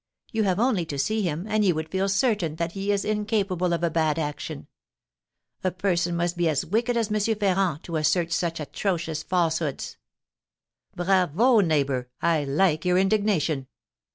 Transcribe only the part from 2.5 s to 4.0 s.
that he is incapable of a